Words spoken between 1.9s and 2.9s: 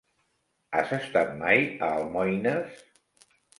Almoines?